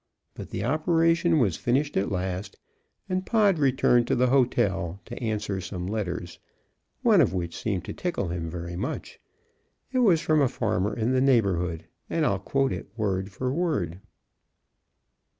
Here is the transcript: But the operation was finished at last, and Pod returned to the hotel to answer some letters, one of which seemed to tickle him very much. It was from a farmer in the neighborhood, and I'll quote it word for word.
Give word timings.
But 0.33 0.49
the 0.49 0.63
operation 0.63 1.37
was 1.37 1.57
finished 1.57 1.95
at 1.95 2.11
last, 2.11 2.57
and 3.07 3.23
Pod 3.23 3.59
returned 3.59 4.07
to 4.07 4.15
the 4.15 4.29
hotel 4.31 4.99
to 5.05 5.15
answer 5.21 5.61
some 5.61 5.85
letters, 5.85 6.39
one 7.03 7.21
of 7.21 7.35
which 7.35 7.55
seemed 7.55 7.85
to 7.85 7.93
tickle 7.93 8.29
him 8.29 8.49
very 8.49 8.75
much. 8.75 9.19
It 9.91 9.99
was 9.99 10.19
from 10.19 10.41
a 10.41 10.47
farmer 10.49 10.95
in 10.97 11.11
the 11.11 11.21
neighborhood, 11.21 11.85
and 12.09 12.25
I'll 12.25 12.39
quote 12.39 12.71
it 12.73 12.89
word 12.97 13.31
for 13.31 13.53
word. 13.53 13.99